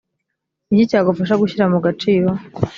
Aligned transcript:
ni 0.71 0.77
iki 0.81 0.89
cyagufasha 0.91 1.39
gushyira 1.41 1.65
mu 1.73 1.79
gaciro? 1.85 2.29